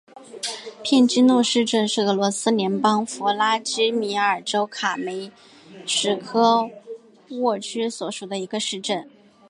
[0.81, 5.31] 片基诺市镇是俄罗斯联邦弗拉基米尔州卡梅
[5.85, 6.67] 什科
[7.29, 9.07] 沃区所属的一个市镇。